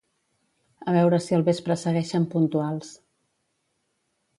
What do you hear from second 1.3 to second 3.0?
al vespre segueixen puntuals